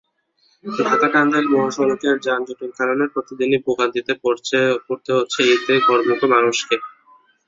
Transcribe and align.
ঢাকা-টাঙ্গাইল 0.81 1.45
মহাসড়কের 1.53 2.15
যানজটের 2.25 2.71
কারণে 2.79 3.03
প্রতিদিনই 3.13 3.59
ভোগান্তিতে 3.65 4.13
পড়তে 4.23 4.57
হচ্ছে 5.17 5.39
ঈদে 5.53 5.75
ঘরমুখো 5.87 6.25
মানুষকে। 6.35 6.75